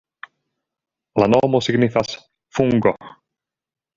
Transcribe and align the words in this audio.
La 1.23 1.27
nomo 1.33 1.61
signifas: 1.67 2.17
fungo. 2.59 2.97